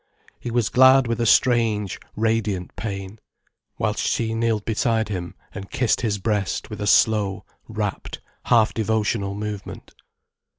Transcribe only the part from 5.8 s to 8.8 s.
his breast with a slow, rapt, half